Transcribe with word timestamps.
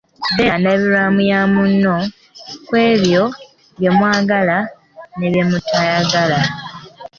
Beera 0.35 0.53
ndabirwamu 0.61 1.21
ya 1.31 1.41
munno 1.53 1.95
ku 2.67 2.73
ebyo 2.89 3.23
bye 3.79 3.89
mwagala 3.97 4.57
ne 5.17 5.27
byemutayagala. 5.31 6.39